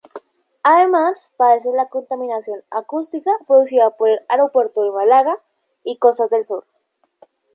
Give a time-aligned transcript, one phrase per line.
[0.63, 6.65] Además, padece la contaminación acústica producida por el Aeropuerto de Málaga-Costa del Sol.